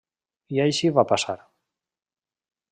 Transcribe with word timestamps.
I 0.55 0.61
així 0.63 0.91
va 0.95 1.05
passar. 1.13 1.37